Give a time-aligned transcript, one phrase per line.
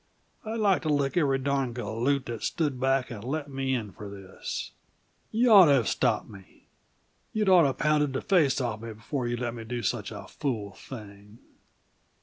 [0.43, 4.09] I'd like to lick every darned galoot that stood back and let me in for
[4.09, 4.71] this.
[5.31, 6.65] You'd ought to have stopped me.
[7.33, 10.71] You'd oughta pounded the face off me before you let me do such a fool
[10.71, 11.37] thing.